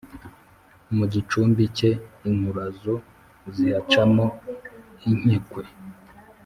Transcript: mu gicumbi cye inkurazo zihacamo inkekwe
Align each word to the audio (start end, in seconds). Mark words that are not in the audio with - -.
mu 0.95 1.05
gicumbi 1.13 1.63
cye 1.77 1.91
inkurazo 2.27 2.93
zihacamo 3.53 4.25
inkekwe 5.09 5.63